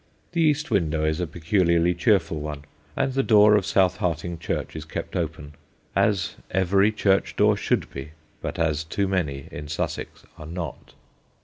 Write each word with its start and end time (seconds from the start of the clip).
The 0.31 0.41
east 0.41 0.71
window 0.71 1.05
is 1.05 1.19
a 1.19 1.27
peculiarly 1.27 1.93
cheerful 1.93 2.39
one, 2.39 2.65
and 2.95 3.13
the 3.13 3.21
door 3.21 3.53
of 3.55 3.67
South 3.67 3.97
Harting 3.97 4.39
church 4.39 4.75
is 4.75 4.83
kept 4.83 5.15
open, 5.15 5.53
as 5.95 6.37
every 6.49 6.91
church 6.91 7.35
door 7.35 7.55
should 7.55 7.87
be, 7.91 8.13
but 8.41 8.57
as 8.57 8.83
too 8.83 9.07
many 9.07 9.47
in 9.51 9.67
Sussex 9.67 10.23
are 10.39 10.47
not. 10.47 10.95